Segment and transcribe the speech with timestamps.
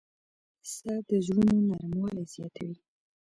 [0.61, 2.77] پسه د زړونو نرموالی زیاتوي.